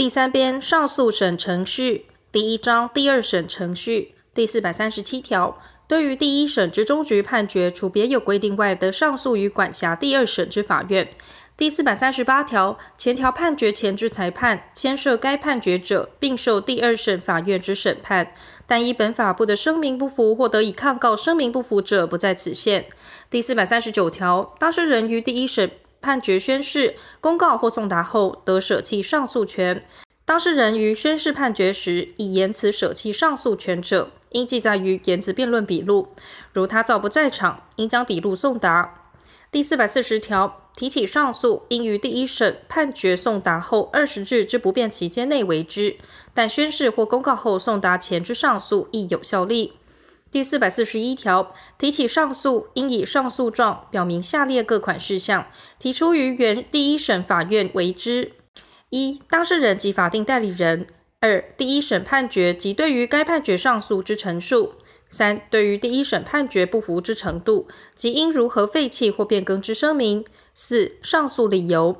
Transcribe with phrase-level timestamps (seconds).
[0.00, 11.10] 第三编上诉审程序第一章第二审程序第四百三十七条，对于第一审之终局判决，除别有规定外，得上诉于管辖第二审之法院。
[11.54, 18.32] 第四百三十八条，前条判决前之裁判，牵涉该判决者，并受第二审法院之审判，
[18.66, 22.86] 但依本法不得声明不服或得以抗告声明不服者，不在此限。
[23.28, 25.70] 第四百三十九条，当事人于第一审
[26.00, 29.82] 判决宣示、公告或送达后，得舍弃上诉权。
[30.24, 36.08] 当事人于宣示判决时，以言辞舍弃上诉权者，应记载于言辞辩论笔录。
[36.52, 39.12] 如他造不在场，应将笔录送达。
[39.50, 45.96] 第四百四十条，提起上诉，应于第一审判决送达后二十日之不变期间内为之，
[46.32, 49.72] 但宣示或公告后送达前之上诉亦有效力。
[50.30, 55.48] 第四百四十一条，提起上诉，应以上诉状表明下列各款事项，
[55.80, 58.30] 提出于原第一审法院为之：
[58.90, 60.86] 一、当事人及法定代理人；
[61.18, 64.76] 二、第一审判决及对于该判决上诉之陈述；
[65.08, 70.22] 三、对于第一审判决不服之程度及应如何废弃或变更之声明；
[70.54, 71.96] 四、上诉理由。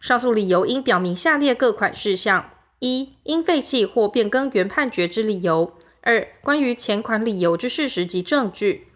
[0.00, 5.75] 上诉理由应表明下列各款事项：一、应废弃或变更原判决之理由。
[6.06, 8.86] 二、关于前款理由之事实及证据。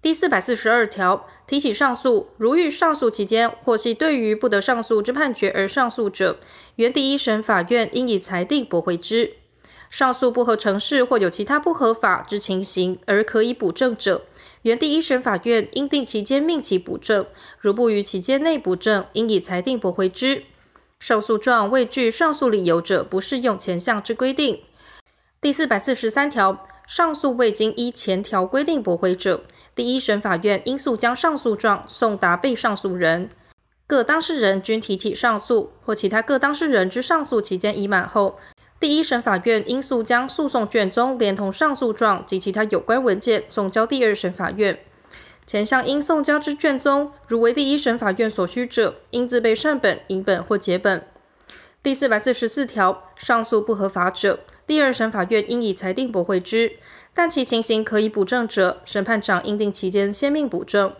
[0.00, 6.38] 第四百四十二条，提起上诉，如遇上诉期间或系对于不得上诉之判决而上诉者，
[6.76, 9.34] 原第一审法院应以裁定驳回之。
[9.90, 14.22] 上诉不合程式或有其他不合法之情形而可以补正者，
[14.62, 17.26] 原第一审法院应定期间命其补正。
[17.60, 20.44] 如不于期间内补正，应以裁定驳回之。
[20.98, 24.62] 上诉状未具上诉理由者，不适用前项之规定。
[25.44, 33.28] 第四百四十三条，上诉未经依前条规定驳回者，第一审法院应速将上诉状送达被上诉人。
[33.86, 38.38] 各当事人均提起上诉，或其他各当事人之上诉期间已满后，
[38.80, 44.78] 第一审法院应速将诉讼卷宗连同上诉状及其他有关文件送交第二审法院。
[45.46, 51.06] 前项应送交之卷宗，如为第一审法院所需者，应自备善本、影本或结本。
[51.82, 56.72] 第四百四十四条，上诉不合法者，第二审法院应以裁定驳回之，
[57.12, 60.94] 但其情形可以补正者，审判长应定期间先命补正。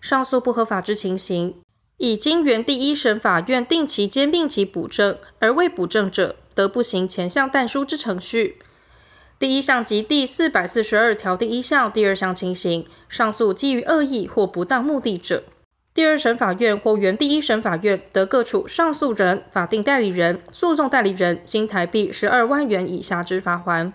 [0.00, 1.54] 上诉不合法之情形，
[1.96, 8.58] 已经原第一审法院定期间命其补正，而未补正者，得不行前项但书之程序。
[9.38, 15.44] 第一项及第四百四十二条第一项、第二项情形，上诉基于恶意或不当目的者。
[15.94, 23.92] 第二审法院或原第一审法院得各处上诉人、法定代理人、诉讼代理人新台币十二万元以下之罚锾。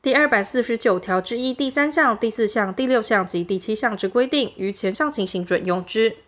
[0.00, 6.18] 第二百四十九条之一第三项、第四项、第六项及第七项之规定，于前项情形准用之。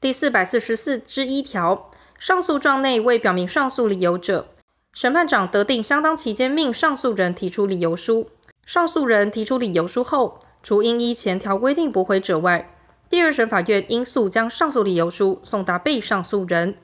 [0.00, 4.46] 第四百四十四之一条，上诉状内未表明上诉理由者，
[4.92, 8.30] 审判长得定相当期间命上诉人提出理由书。
[8.64, 12.77] 上诉人提出理由书后，除应依前条规定驳回者外，
[13.10, 16.74] 第二审法院应速将上诉理由书送达被上诉人。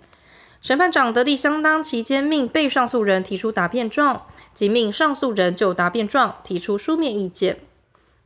[0.61, 4.23] 审判长得定相当期间命被上诉人提出答辩状，
[4.55, 7.59] 即命上诉人就答辩状提出书面意见。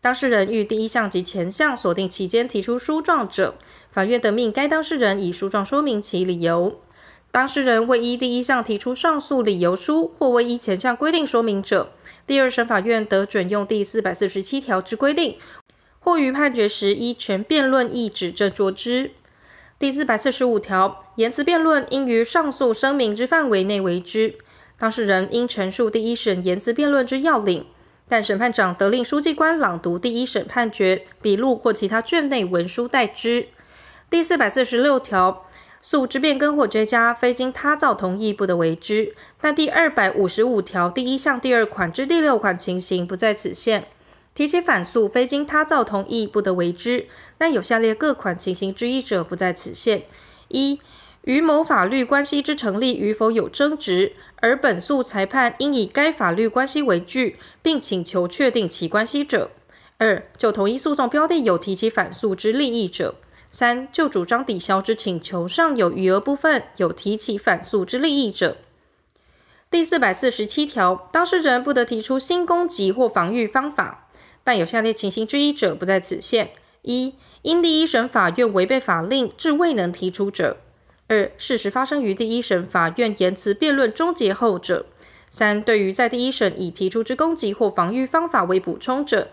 [0.00, 3.56] 当事人于第一项及前项所定期间提出书状者，
[3.91, 6.78] 法院得命该当事人以书状说明其理由。
[7.32, 11.92] 当事人未依第一项提出上诉理由书，或未依前项规定说明者，
[12.25, 15.37] 第二审法院得准用第四百四十七条之规定。
[16.00, 19.10] 或于判决时依权辩论意指正作之。
[19.78, 24.34] 第四百四十五条，言辞辩论应于上诉声明之范围内为之。
[24.76, 27.66] 当事人应陈述第一审言辞辩论之要领，
[28.08, 33.48] 但审判长得令书记官朗读第一审判决笔录或其他卷内文书代之。
[34.10, 35.47] 第四百四十六条，
[35.82, 39.14] 诉之变更或追加，非经他造同意，不得为之。
[39.41, 43.87] 但第二百五十五条第一项第二款之第六款情形，不在此限。
[44.38, 47.09] 提起反诉，非经他造同意，不得为之。
[47.37, 50.04] 但有下列各款情形之一者，不在此限：
[50.47, 50.81] 一、
[51.22, 59.49] 于某法律关系之成立与否有争执，而本诉裁判应以该法律关系为据，并请求确定其关系者；
[59.96, 63.14] 二、就同一诉讼标的有提起反诉之利益者；
[63.49, 68.58] 三、就主张抵销之请求上有余额部分有提起反诉之利益者。
[69.69, 74.05] 第四百四十七条，当事人不得提出新攻击或防御方法。
[74.49, 77.12] 但有下列情形之一者，不在此限：一、
[77.43, 80.56] 因第一审法院违背法令，致未能提出者；
[81.06, 84.87] 二、事实发生于第一审法院言辞辩论终结后者；
[85.31, 89.27] 三、对于在第一审已提出之攻击或防御方法为补充者；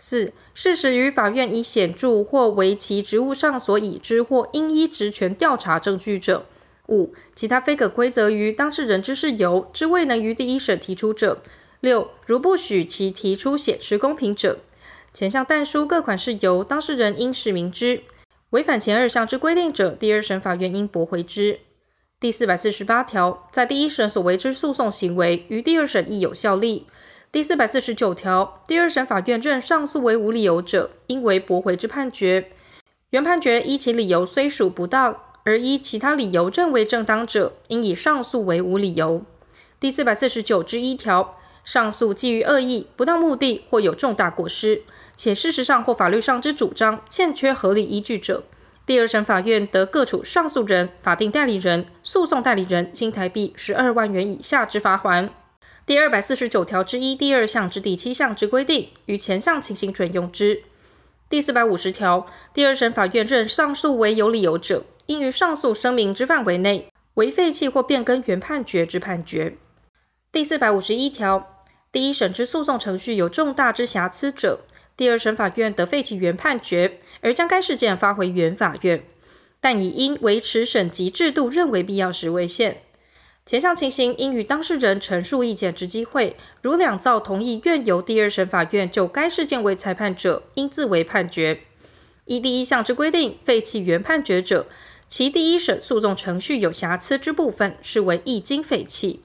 [0.00, 6.42] 四、事实于法院已显著或为其职务上所已知或应依职权调查证据者；
[6.88, 11.36] 五、其他非可归责于当事人之事由之未能于第一审提出者；
[11.80, 14.58] 六、如不许其提出显失公平者。
[15.12, 18.02] 前项但书各款事由，当事人应实名之。
[18.50, 21.60] 违反前二项之规定者，第二审法院应驳回之。
[22.20, 26.86] 第四百四十八条，在第一审所为之诉讼行为，于第二审亦有效力。
[27.32, 32.48] 第四百四十九条，第二审法院认上诉为无理由者，应为驳回之判决。
[33.10, 39.22] 原判决依其理由虽属不当，而依其他理由认为正当者，应以上诉为无理由。
[39.78, 44.82] 第四百四十九之一条，上诉基于恶意、不当目的或有重大过失，
[45.16, 48.44] 且事实上或法律上之主张欠缺合理依据者，
[48.86, 55.28] 第二审法院得各处上诉人、法定代理人、诉讼代理人新台币十二万元以下之罚锾。
[55.84, 60.62] 第二百四十九条之一第二项之第七项之规定，于前项情形准用之。
[61.28, 69.56] 第四百五十条，第二审法院认上诉为有理由者，应于上诉声明之范围内，为废弃或变更原判决之判决。
[70.30, 71.55] 第四百五十一条，
[71.96, 74.60] 第一审之诉讼程序有重大之瑕疵者，
[74.98, 79.02] 第二审法院得废弃原判决，而将该事件发回原法院，
[79.62, 82.82] 但以因维持审级制度认为必要时为限。
[83.46, 91.60] 前项情形应与当事人陈述意见之机会，如两造同意愿由第二审法院就该事件为裁判者，应自为判决。
[92.26, 94.66] 依第一项之规定废弃原判决者，
[95.08, 99.22] 其第一审诉讼程序有瑕疵之部分，视为一经废弃。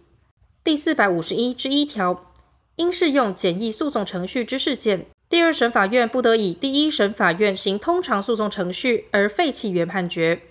[0.64, 2.31] 第四百五十一之一条，
[2.76, 10.42] 应适用简易诉讼程序之事件，第二审法院不得以第一审法院行通常诉讼程序而废弃原判决。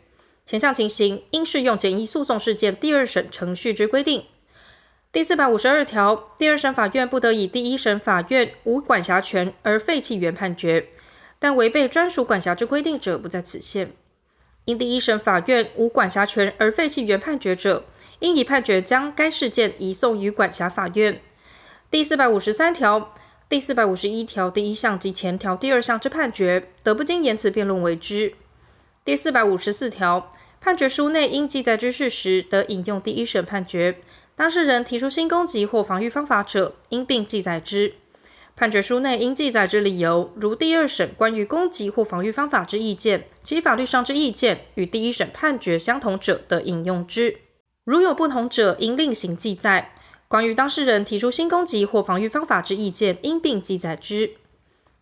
[0.46, 4.24] 前项情形应适用简易诉讼事件第二审程序之规定。
[5.12, 10.88] 第四百五十二条，第二审法院不得以第一审法院无管辖权而废弃原判决，
[11.38, 13.92] 但违背专属管辖之规定者不在此限。
[14.66, 17.84] 因第一审法院无管辖权而废弃原判决者，
[18.20, 21.20] 应以判决将该事件移送于管辖法院。
[21.90, 23.12] 第四百五十三条、
[23.48, 28.34] 第四百五十一条第一项及前条第二项之判决，得不经言词辩论为之。
[29.04, 30.30] 第四百五十四条。
[30.60, 33.96] 判决书内应记载之事实，得引用第一审判决。
[34.36, 37.94] 当事人提出新攻击或防御方法者，应并记载之。
[38.54, 47.38] 判决书内应记载之理由，如第二审关于攻击或防御方法之意见，其法律上之意见与第一审判决相同者，得引用之。
[47.84, 49.94] 如有不同者，应另行记载。
[50.30, 54.34] 关于当事人提出新攻击或防御方法之意见，应并记载之。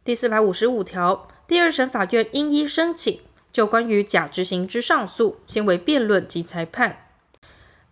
[0.02, 3.20] 第四百五十五条，第二审法院应依申请。
[3.52, 7.10] 就关于假执行之上诉，先为辩论及裁判。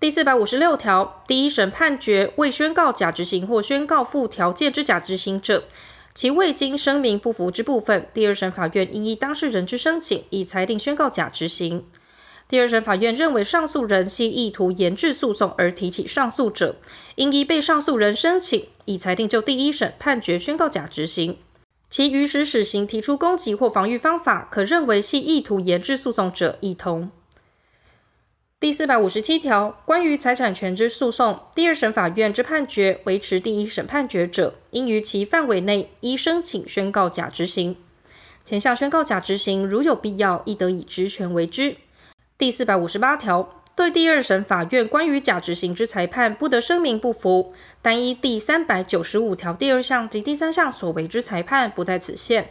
[0.00, 5.65] 第四百五十六条，第一审判决未宣告假执行或宣告附条件之假执行者，
[6.15, 11.85] 其未经声明不服之部分，第二审法院应依当事人之申请，以裁定宣告假执行。
[12.49, 16.77] 第二审法院认为上诉人系意图延滞诉讼而提起上诉者，
[17.17, 21.39] 应依被上诉人申请，以裁定就第一审判决宣告假执行。
[21.91, 27.11] 其于使始行提出攻击或防御方法，可认为系意图延滞诉讼者，一同。
[28.59, 37.77] 第四百五十七条，关于财产权之诉讼，第二审法院之判决维持第一审判决者，应于其范围内依申请宣告假执行。
[38.45, 41.77] 前项宣告假执行，如有必要，亦得以职权为之。
[42.38, 43.62] 第四百五十八条。
[43.75, 47.53] 对第二审法院关于假执行之裁判，不得声明不服，
[47.83, 52.49] 但依第三百九十五条第二项及第三项所为之裁判，不在此限。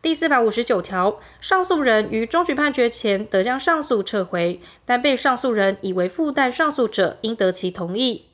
[0.00, 8.26] 第四百五十九条，上诉人于终局判决前得将上诉撤回，但被上诉人以为附带上诉者，应得其同意。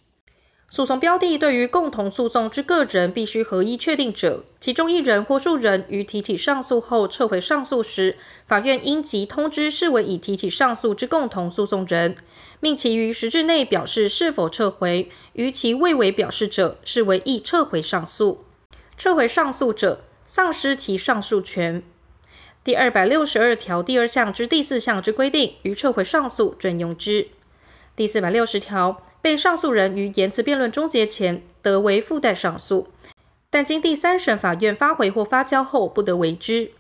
[0.73, 12.15] 诉讼标的对于共同诉讼之个人必须合一确定者，其中一人或数人于提起上诉后撤回上诉时，法院应即通知视为已提起上诉之共同诉讼人，
[12.61, 15.11] 命其于十日内表示是否撤回。
[15.33, 18.45] 于其未为表示者，视为已撤回上诉。
[18.97, 21.83] 撤回上诉者，丧失其上诉权。
[22.63, 27.27] 第二百六十二条第二项之第四项之规定，于撤回上诉准用之。
[27.97, 29.03] 第四百六十条。
[29.23, 32.89] 被上诉人于言词辩论终结前得为附带上诉，
[33.51, 36.73] 但经第三审法院发回或发交后，不得为之。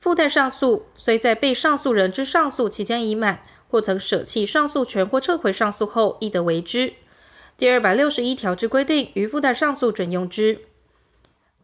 [0.00, 6.92] 附带上诉虽在被上诉人之上诉期间已满，或曾舍弃上诉权或撤回上诉后，亦得为之。
[7.56, 10.60] 第二百六十一条之规定，于附带上诉准用之。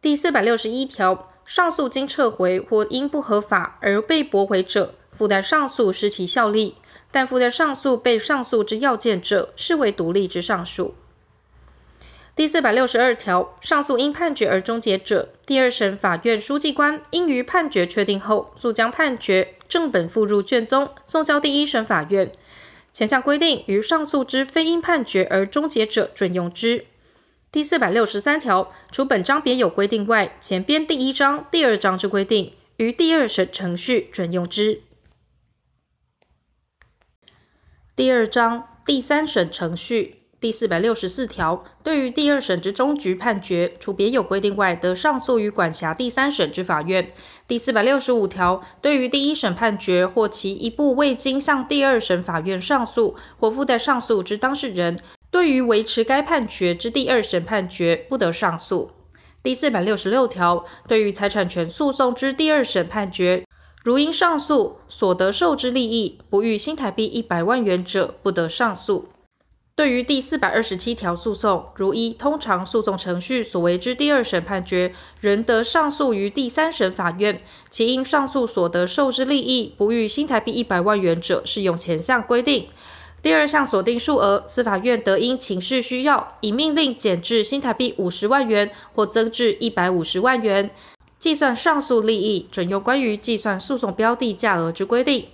[0.03, 6.75] 第四百六十一条，上诉经撤回或因不合法而被驳回者，附带上诉失其效力。
[7.15, 10.97] 但附带上诉被上诉之要件者，视为独立之上诉。
[12.35, 22.33] 第四百六十二条，上诉因判决而终结者，第二审法院书记官应于判决确定后，速将判决正本附入卷宗，送交第一审法院。
[22.93, 26.87] 前项规定于上诉之非因判决而终结者准用之。
[27.53, 34.81] 第四百六十三条，除本章别有规定外，前编第一章、第二章之规定，于第二审程序准用之。
[37.97, 47.09] 第二章第三审程序第四百六十四条，对于第二审之终局判决，除别有规定外，得上诉于管辖第三审之法院。
[47.47, 54.99] 第四百六十五条，对于第一审判决或其一部未经向第二审法院上诉或附带上诉之当事人，
[55.31, 58.91] 对于维持该判决之第二审判决，不得上诉。
[59.41, 63.44] 第四百六十六条，对于财产权诉讼之第二审判决，
[63.85, 69.09] 如因上诉所得受之利益不逾新台币一百万元者，不得上诉。
[69.77, 77.39] 对于第四百二十七条诉讼，如依通常诉讼程序所为之第二审判决，仍得上诉于第三审法院，
[77.69, 82.69] 其因上诉所得受之利益不逾新台币一百万元者，适用前项规定。
[83.21, 90.71] 第二项锁定数额，司法院得因情势需要，以命令减至新台币五十万元或增至一百五十万元，
[91.25, 95.25] 计算上诉利益，准用关于计算诉讼标的价额之规定。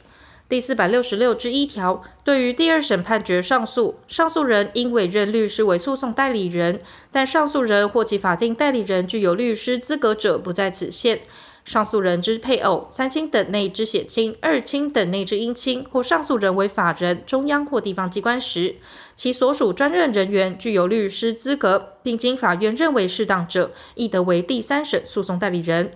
[0.49, 6.81] 第四百六十六之一条，对于第二审判决上诉，上诉人应委任律师为诉讼代理人，
[7.11, 11.23] 但上诉人或其法定代理人具有律师资格者，不在此限。
[11.65, 18.77] 上诉人之配偶、三亲等内之血亲、二亲等内之姻亲，或上诉人为法人、中央或地方机关时，
[19.15, 25.93] 其所属专任人员具有律师资格，并经法院认为适当者，亦得为第三审诉讼代理人。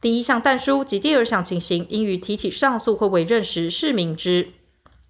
[0.00, 4.48] 第一项但书及第二项情形，应于提起上诉或委任时是明之。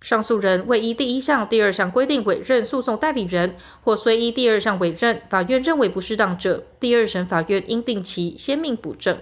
[0.02, 3.54] 上诉人未依第一项、第二项规定委任诉讼代理人，
[3.84, 9.16] 或虽依第二项委任，法院认为不适当者，第二审法院应定期先命补正。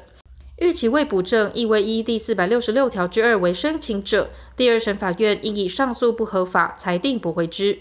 [0.61, 7.81] 逾期未补正，亦未依第四百六十六条之二为申请者，第二审法院应以上诉不合法裁定驳回之。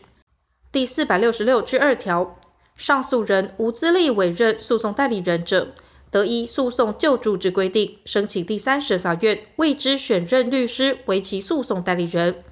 [0.71, 2.39] 第四百六十六之二条，
[2.77, 5.73] 上诉人无资力委任诉讼代理人者，
[6.09, 12.43] 得依诉讼救助之规定，申请第三审法院为之选任律师为其诉讼代理人。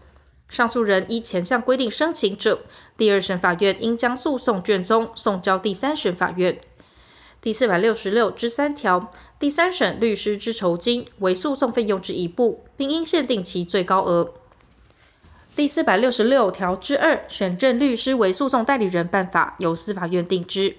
[0.50, 2.60] 上诉人依前项规定申请者，
[2.98, 6.60] 第二审法院应将诉讼卷宗送交第三审法院。
[7.40, 14.34] 第四百六十六之三条，第三审律师之酬金为诉讼费用之一部，并应限定其最高额。
[15.56, 20.76] 第四百六十六条之二，选任律师为诉讼代理人办法由司法院定之。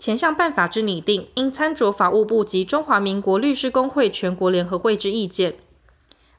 [0.00, 5.54] 前项办法之拟定，应参酌法务部及中华民国律师公会全国联合会之意见。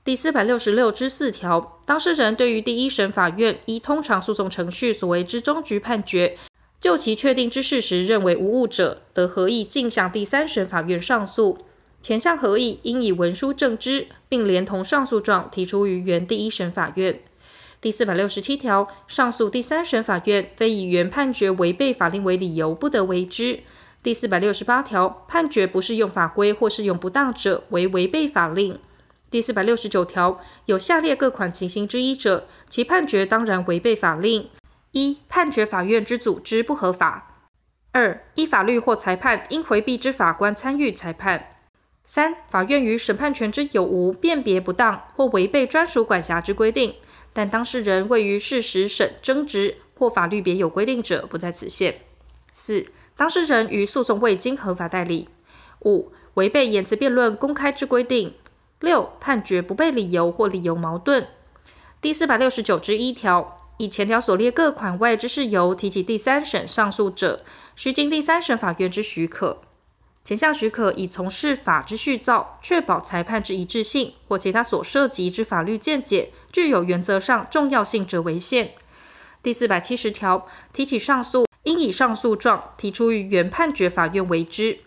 [0.04, 6.38] 第四百六十六之四条，当事人对于第一审法院依通常诉讼程序所为之终局判决。
[6.84, 11.60] 就其确定之事实认为无误者，得合议径向第三审法院上诉。
[12.02, 17.22] 前项合议应以文书证之，并连同上诉状提出于原第一审法院。
[17.80, 23.62] 第四百六十七条，上诉第三审法院非以原判决违背法令为理由，不得为之。
[24.04, 28.78] 第四百六十八条，判决不适用法规或适用不当者，为违背法令。
[29.32, 34.50] 第四百六十九条，有下列各款情形之一者，其判决当然违背法令。
[34.94, 37.24] 一、判决法院之组织不合法；
[37.94, 41.40] 二、依法律或裁判应回避之法官参与裁判；
[42.04, 46.94] 三、法院于审判权之有无辨别不当或违背专属管辖之规定，
[47.34, 51.94] 但当事人未于事实审争执或法律别有规定者，不在此限；
[52.52, 52.86] 四、
[53.18, 55.28] 当事人于诉讼未经合法代理；
[55.86, 58.34] 五、违背言辞辩论公开之规定；
[58.80, 61.28] 六、判决不备理由或理由矛盾。
[62.00, 63.62] 第四百六十九之一条。
[63.78, 67.44] 以前条所列各款外之事由提起第三审上诉者，
[67.76, 69.62] 须经第三审法院之许可。
[70.24, 78.72] 前项许可以从事法之续造，确保裁判之一致性，或其他所涉及之法律见解具有原则上重要性者为限。
[79.42, 84.80] 第四百七十条，提起上诉，应以上诉状提出于原判决法院为之。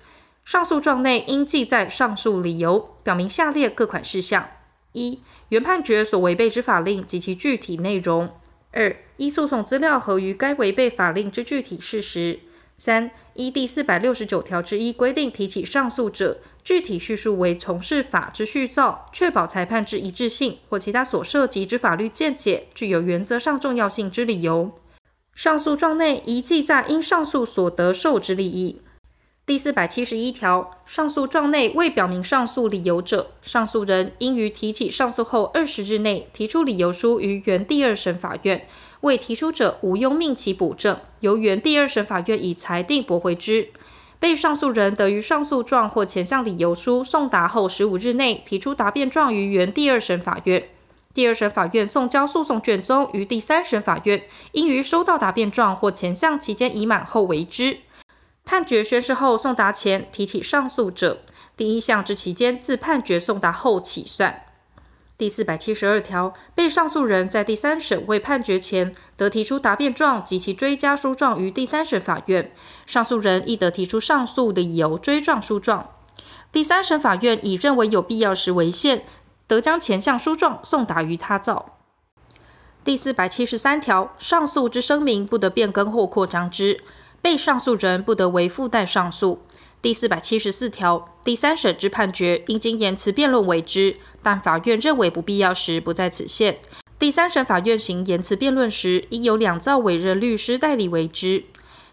[0.43, 4.49] 上诉状内应记载上诉理由，表明下列各款事项：
[4.93, 8.33] 一、原判决所违背之法令及其具体内容。
[8.77, 12.41] 二、依诉讼资料合于该违背法令之具体事实。
[12.77, 24.79] 三、依第四百六十九条之一规定提起上诉者，具体叙述为从事法之续造，确保裁判之一致性或其他所涉及之法律见解具有原则上重要性之理由。
[25.33, 28.83] 上诉状内宜记载因上诉所得受之利益。
[29.47, 38.67] 第四百七十一条，上诉状内未表明上诉理由者，上诉人应于提起上诉后二十日内提出理由书于原第二审法院，
[39.03, 43.69] 未提出者无庸命其补正，由原第二审法院以裁定驳回之。
[44.19, 50.69] 被上诉人得于上诉状或前项理由书送达后十五日内提出答辩状于原第二审法院。
[51.15, 57.79] 第二审法院送交诉讼卷宗于第三审法院，应于收到答辩状或前项期间已满后为之。
[58.47, 61.23] 判决宣示后送达前提起上诉者，
[61.57, 64.45] 第一项之期间自判决送达后起算。
[65.19, 72.53] 第四百七十二条，被上诉人在第三审未判决前，得提出答辩状及其追加书状于第三审法院，
[72.87, 75.91] 上诉人亦得提出上诉理由追状书状。
[76.53, 79.05] 第三审法院以认为有必要时为限，
[79.49, 81.79] 得将前项书状送达于他造。
[82.85, 86.85] 第四百七十三条，上诉之声明不得变更或扩张之，
[87.27, 89.41] 被上诉人不得为附带上诉。
[89.83, 96.59] 第四百七十四条，第三审之判决应经言词辩论为之，但法院认为不必要时，不在此限。
[97.01, 101.43] 第三审法院行言词辩论时，应由两造委任律师代理为之。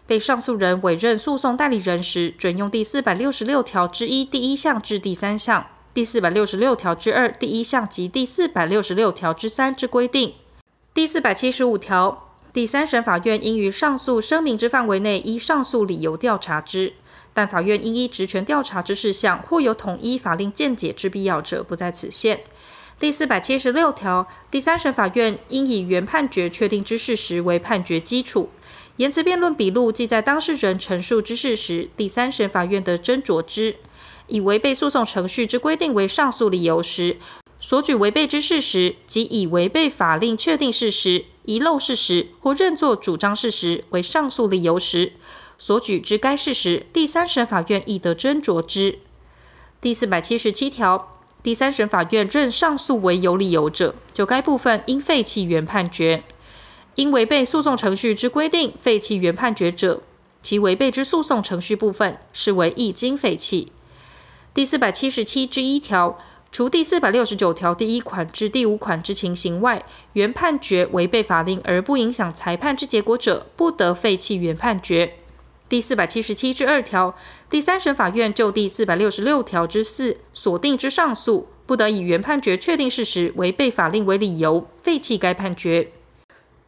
[0.06, 10.34] 被上诉人委任诉讼代理人时，准用第四百六十六条之一第一项至第三项、第四百六十六条之二第一项及第四百六十六条之三之规定。
[10.94, 16.92] 第四百七十五条，第三审法院应于上诉声明之范围内，依上诉理由调查之。
[17.32, 22.42] 但法院应依职权调查之事项，或有统一法令见解之必要者，不在此限。
[23.00, 28.50] 第四百七十六条，第三审法院应以原判决确定之事实为判决基础。
[28.98, 33.74] 言词辩论笔录记载当事人陈述之事实，第三审法院得斟酌之。
[34.28, 37.16] 以违背诉讼程序之规定为上诉理由时，
[37.58, 45.12] 所举违背之事实及以违背法令确定事实、遗漏事实或认作主张事实为上诉理由时，
[45.58, 48.98] 所举之该事实，第三审法院亦得斟酌之。
[49.80, 56.22] 第四百七十七条，第三审法院认上诉为有理由者，就该部分应废弃原判决；
[56.94, 60.02] 因违背诉讼程序之规定废弃原判决者，
[60.40, 63.70] 其违背之诉讼程序部分视为亦经废弃。
[64.54, 66.18] 第四百七十七之一条，
[66.54, 75.14] 除第四百六十九条第一款至第五款之情形外，原判决违背法令而不影响裁判之结果者，不得废弃原判决。
[75.68, 77.16] 第四百七十七之二条，
[77.50, 85.88] 第三审法院就第四百六十六条之四所定之上诉，不得以原判决确定事实违背法令为理由废弃该判决。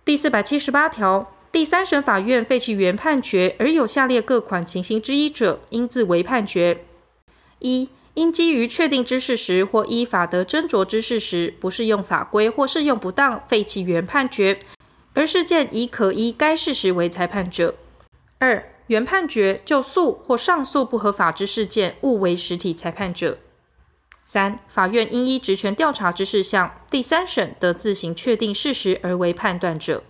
[0.05, 6.85] 第四百七十八条，第三审法院废弃原判决而有下列各款情形之一者，应自为判决：
[7.61, 14.59] 一、因基于确定之事实或依法得斟酌之事实，不适用法规或适用不当废弃原判决，
[15.13, 17.75] 而事件已可依该事实为裁判者；
[18.39, 23.37] 二、原判决就诉或上诉不合法之事件，误为实体裁判者；
[24.25, 30.01] 三、法院应依职权调查之事项，第三审得自行确定事实而为判断者；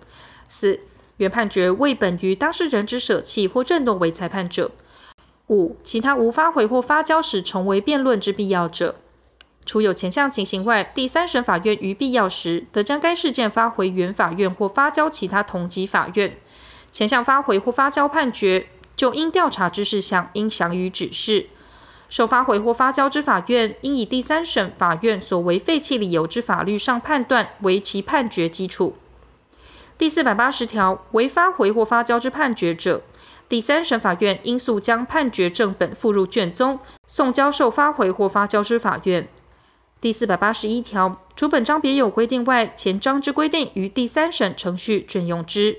[0.49, 0.79] 四、
[1.17, 4.71] 原判决为本于当事人之舍弃或认诺为裁判者；
[5.49, 8.97] 五、其他无发回或发交时重为辩论之必要者。
[9.65, 16.37] 除有前项情形外，第三审法院于必要时，得将该事件发回原法院或发交其他同级法院。
[16.91, 21.47] 前项发回或发交判决，就应调查之事项，应详予指示。
[22.09, 28.95] 受发回或发交之法院，应以第三审法院所为废弃理由之法律上判断为其判决基础。
[29.99, 33.03] 第四百八十条，为发回或发交之判决者，
[33.49, 39.29] 第三审法院应速将判决正本附入卷宗，送交受发回或发交之法院。
[40.01, 45.79] 第四百八十一条，除本章别有规定外，前章之规定于第三审程序准用之。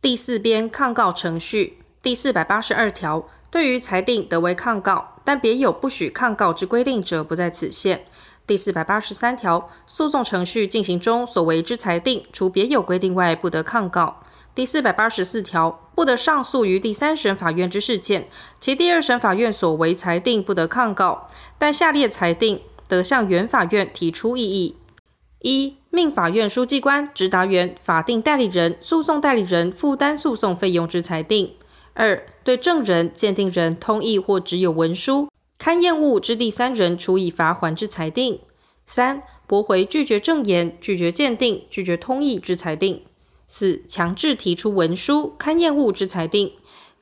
[0.00, 8.04] 第四编抗告程序第四百八十二条，对于裁定得为抗告，但别有不许抗告之规定者，不在此限。
[8.46, 14.22] 第四百八十三条，诉讼程序进行中所为之裁定，除别有规定外，不得抗告。
[14.56, 18.26] 第四百八十四条，不得上诉于第三审法院之事件，
[18.58, 24.76] 其第二审法院所为裁定不得抗告，但下列裁定得向原法院提出异议：
[25.40, 25.76] 一。
[25.90, 31.48] 命法院书记官、执达员、法定代理人、诉讼代理人负担诉讼费用之裁定；
[31.92, 38.40] 二、对证人、鉴定人通意或只有文书、勘验物之第三人处以罚锾之裁定；
[38.86, 43.00] 三、驳回拒绝证言、拒绝鉴定、拒绝通意之裁定；
[43.46, 46.52] 四、强制提出文书、勘验物之裁定。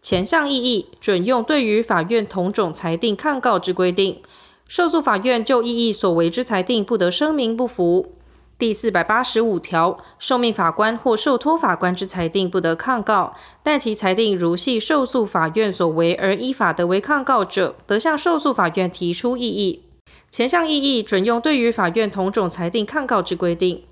[0.03, 4.21] 前项异议准用对于法院同种裁定抗告之规定，
[4.69, 8.13] 受诉法院就异议所为之裁定不得声明不服。
[8.57, 19.85] 第四百八十五条，受命法官或受托法官之裁定不得抗告，但其裁定如系受诉法院所为而依法得为抗告者，得向受诉法院提出异议。
[20.31, 23.85] 前项异议准用对于法院同种裁定抗告之规定，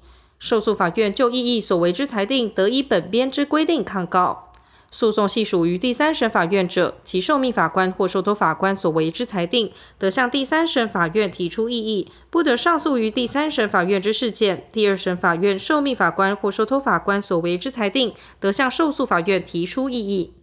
[0.43, 4.51] 受诉法院就异议所为之裁定得以本编之规定抗告。
[4.91, 14.67] 诉讼系属于第三审法院者，其受命法官或受托法官所为之裁定，得向第三审法院提出异议，不得上诉于第三审法院之事件。
[14.73, 20.35] 第二审法院受命法官或受托法官所为之裁定，得向受诉法院提出异议。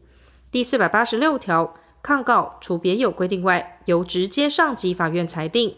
[0.50, 5.76] 第四百八十六条，抗告除别有规定外，由直接上级法院裁定。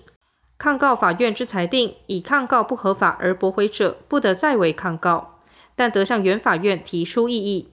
[0.61, 5.39] 抗告法院之裁定，以抗告不合法而驳回者，不得再为抗告，
[5.75, 7.71] 但得向原法院提出异议。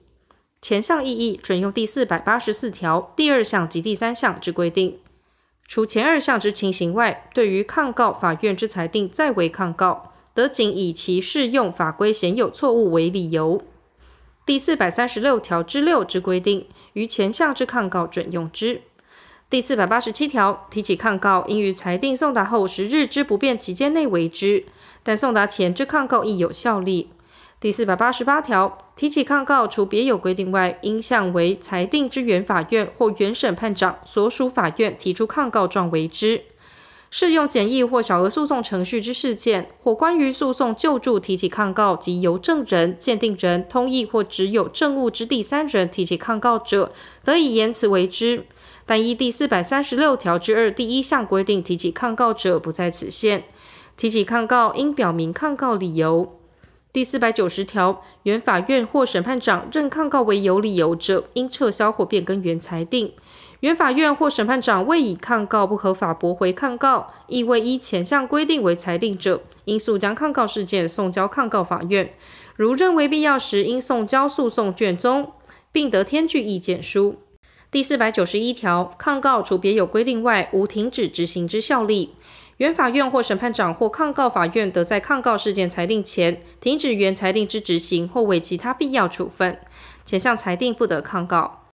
[0.59, 4.97] 前项异议准用第四百八十四条第二项及第三项之规定。
[5.67, 13.61] 除前二项之情形外，对于抗告法院之裁定再为抗告，得仅以其适用法规显有错误为理由。
[14.47, 18.81] 第四百三十六条之六之规定，于前项之抗告准用之。
[19.49, 24.63] 第四百八十七条，提起抗告，应于裁定送达后十日之不变期间内为之，
[25.01, 27.09] 但送达前之抗告亦有效力。
[27.59, 36.43] 第四百八十八条，提起抗告，除别有规定外，应向为裁定之原法院或原审判长所属法院提出抗告状为之。
[37.09, 46.91] 适用简易或小额诉讼程序之事件，或关于诉讼救助提起抗告及由证人、鉴定人、通译或只有证物之第三人提起抗告者，
[47.23, 48.45] 得以言辞为之。
[48.89, 53.43] 但依第四百三十六条之二第一项规定，提起抗告者不在此限。
[53.95, 56.39] 提起抗告应表明抗告理由。
[56.91, 63.13] 第四百九十条，原法院或审判长认抗告为有理由者，应撤销或变更原裁定。
[63.59, 72.09] 原法院或审判长未以抗告不合法驳回抗告，亦未依前项规定为裁定者，应速将抗告事件送交抗告法院。
[72.55, 75.33] 如认为必要时，应送交诉讼卷宗，
[75.71, 77.17] 并得添具意见书。
[77.71, 82.15] 第四百九十一条，抗告除别有规定外，无停止执行之效力。
[82.57, 89.59] 原法院或审判长或抗告法院得在抗告事件裁定前，停止原裁定之执行，或为其他必要处分。
[90.03, 91.67] 前项裁定不得抗告。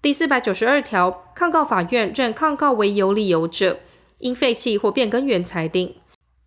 [0.00, 3.80] 第四百九十二条，抗告法院认抗告为有理由者，
[4.20, 5.96] 应废弃或变更原裁定，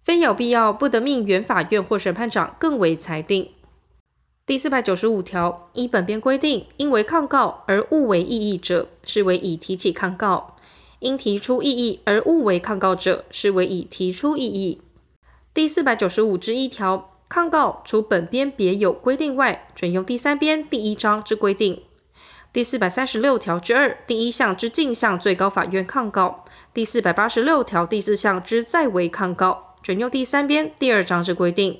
[0.01, 3.51] 非有必要，不得命原法院或审判长更为裁定。
[4.45, 10.58] 第四百九十五条，依本编规定，因为抗告而误为异议者，视为已提起抗告；
[10.99, 14.82] 因提出异议而误为抗告者，视为已提出异议。
[15.53, 21.82] 第四百九十五之一条，抗告除本编别有规定外，准用第三编第一章之规定。
[22.51, 31.79] 第四百三十六条之二第一项之径向最高法院抗告，第四百八十六条第四项之再为抗告，准用第三编第二章之规定。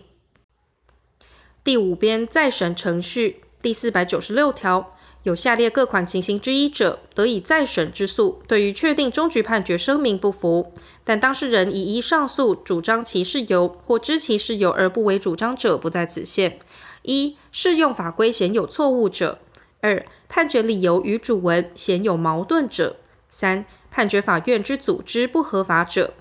[1.64, 10.74] 第五编再审程序第四百九十六条，有下列各款情形之一者，得以再审之诉，对于确定终局判决声明不服，
[11.06, 16.60] 但当事人已依上诉主张其事由或知其事由而不为主张者，不在此限。
[17.04, 19.38] 一、适用法规显有错误者；
[19.80, 22.98] 二、判决理由与主文显有矛盾者；
[23.30, 26.12] 三、判决法院之组织不合法者；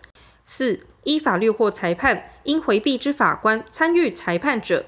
[0.45, 4.85] 四、依法律或裁判应回避之法官参与裁判者。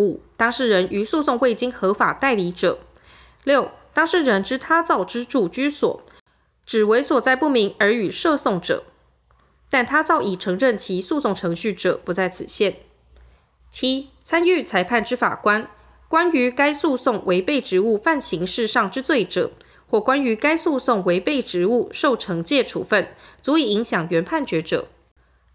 [0.00, 2.78] 五、当事人于诉讼未经合法代理者；
[3.44, 6.02] 六、当事人之他造之住居所，
[6.64, 8.84] 只为所在不明而与涉讼者，
[9.68, 12.76] 但他造已承认其诉讼程序者，不在此限。
[13.70, 15.68] 七、参与裁判之法官，
[16.08, 19.52] 关于该诉讼违背职务犯刑事上之罪者，
[19.86, 24.88] 或关于该诉讼违背职务受惩戒处分，足以影响原判决者。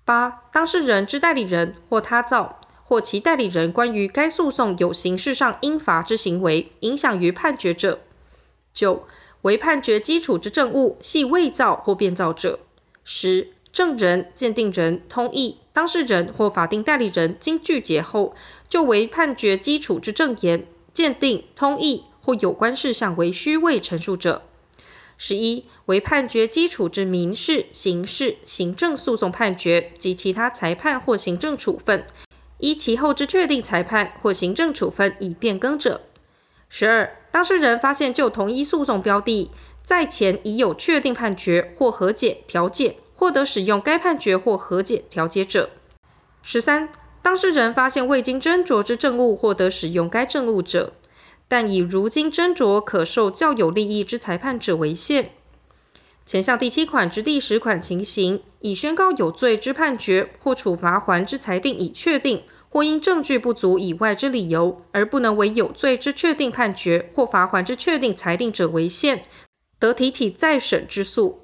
[0.05, 2.61] 八、当事人之代理人或他造。
[2.87, 7.97] 或其代理人关于该诉讼有刑事上应罚之行为，影响于判决者；
[8.75, 9.07] 九、
[9.41, 12.59] 为判决基础之证物系伪造或变造者；
[13.03, 18.35] 十、证人、鉴定人、通译、当事人或法定代理人经拒绝后，
[18.69, 24.43] 就为判决基础之证言、鉴定、通译或有关事项为虚伪陈述者；
[25.17, 32.05] 十一、为判决基础之民事、刑事、行政诉讼判决及其他裁判或行政处分。
[32.59, 36.01] 依其后之确定裁判或行政处分已变更者。
[36.69, 39.51] 十二、当事人发现就同一诉讼标的，
[39.83, 45.69] 在前已有确定判决或和解调解，获得使用该判决或和解调解者。
[46.41, 46.89] 十三、
[47.21, 50.93] 当事人发现未经斟酌之证物，获得使用该证物者，
[51.47, 55.31] 但以如经斟酌可受较有利益之裁判者为限。
[56.25, 69.23] 前项第七款之第十款情形，已宣告有罪之判决或处罚锾之裁定已确定，或因证据不足以外之理由，而不能为有罪之确定判决或罚锾之确定裁定者为限，
[69.77, 71.41] 得提起再审之诉。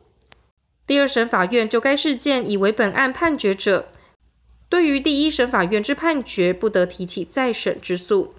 [0.88, 3.88] 第二审法院就该事件以为本案判决者，
[4.68, 8.34] 对于第一审法院之判决，不得提起再审之诉。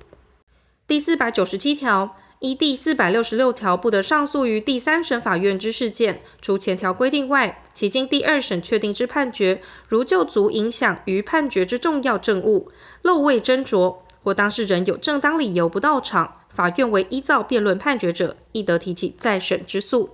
[0.89, 2.17] 第四百九十七条。
[2.43, 12.69] 依第四百六十六条不得上诉于第三审法院之事件，除前条规定外，其经第二审确定之判决，如就足影响于判决之重要证物，
[13.03, 20.11] 漏未斟酌，或当事人有正当理由不到场，法院为依照辩论判决者，亦得提起再审之诉。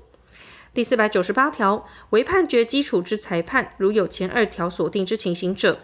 [0.75, 5.81] 第四百九十八条，为判决基础之裁判，如有前二条所定之情形者，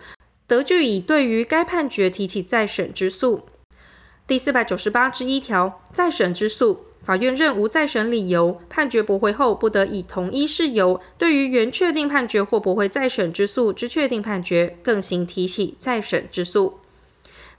[0.47, 3.47] 得据以对于该判决提起再审之诉。
[4.27, 16.81] 第四百九十八之一条，再审之诉，法院认无再审理由，判决驳回后，不得以同一事由，对于原确定判决或驳回再审之诉之确定判决，更行提起再审之诉。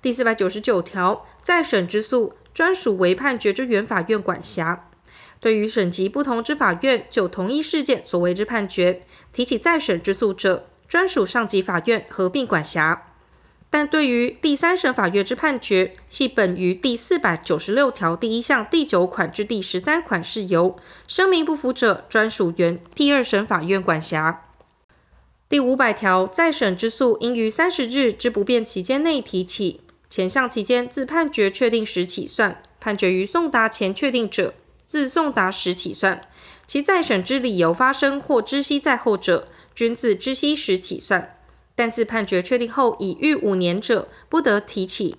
[0.01, 4.87] 第四百九十九条，再审之诉专属为判决之原法院管辖。
[5.39, 9.01] 对于审级不同之法院就同一事件所为之判决，
[9.31, 13.11] 提起再审之诉者，专属上级法院合并管辖。
[13.69, 24.43] 但对于第三审法院之判决，系本于第四百九十六条第一项第九款至第十三款事由，声明不服者，专属原第二审法院管辖。
[25.49, 34.53] 第五百条，再审之诉应于三十日之不变期间内提起，前项期间自判决确定时起算，判决于送达前确定者，
[34.87, 36.21] 自送达时起算。
[36.65, 41.34] 其再审之理由发生或知悉在后者，均自知悉时起算。
[41.75, 45.17] 但自判决确定后已逾五年者，不得提起。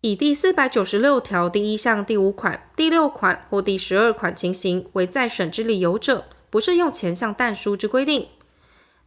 [0.00, 8.28] 以第四百九十六条第一项第五款、第六款或第十二款情形为再审之理由者，不适用前项但书之规定。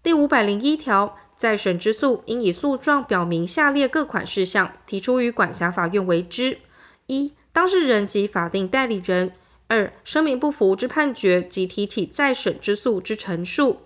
[0.03, 6.59] 第五百零一条，再审之诉应以诉状表明下列各款事项，提出于管辖法院为之：
[7.07, 9.29] 一、当事人及法定代理人；
[9.67, 13.77] 二、声明不服之判决及提起再审之诉之陈述。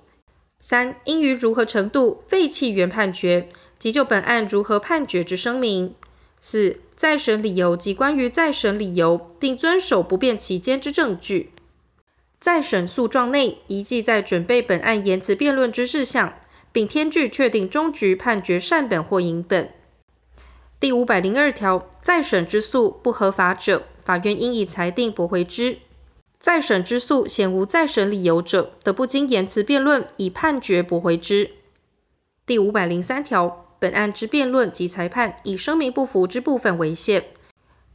[0.66, 5.94] 三、应于如何程度废弃原判决及就本案如何判决之声明。
[6.40, 11.52] 四、再审理由及关于再审理由，并遵守不变期间之证据。
[12.40, 16.34] 再审诉状内宜记载准备本案言辞辩论之事项，
[16.72, 19.70] 并添具确定终局判决善本或影本。
[20.80, 25.80] 第五百零二条，再审之诉不合法者，法院应以裁定驳回之。
[26.44, 31.52] 再审之诉显无再审理由者，得不经言辞辩论，以判决驳回之。
[32.46, 37.28] 第五百零三条，本案之辩论及裁判，以声明不服之部分为限。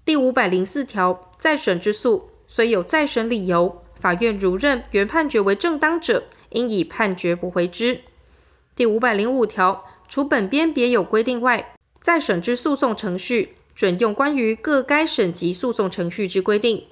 [0.02, 8.00] 第五百零四条，再审之诉虽有再审理由，法院如认原判决为正当者，应以判决驳回之。
[8.74, 16.86] 第五百零五条，除本编别有规定外，再审之诉讼程序准用关于各该审级诉讼程序之规定。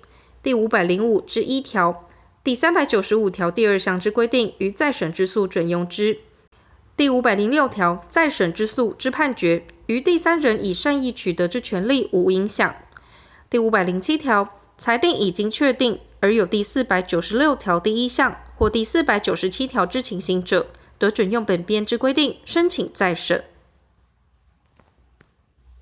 [0.47, 2.07] 第五百零五之一条，
[2.45, 6.19] 第三百九十五条第二项之规定，于再审之诉准用之。
[6.97, 12.77] 第五百零六条，再审之诉之判决，于第三人以善意取得之权利无影响。
[13.51, 23.43] 第五百零七条，裁定已经确定而有第四百九十六条第一项或第四百九十七条之情形者，得准用本编之规定申请再审。